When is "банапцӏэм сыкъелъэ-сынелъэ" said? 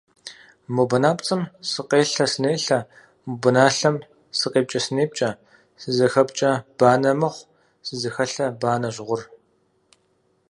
0.91-2.79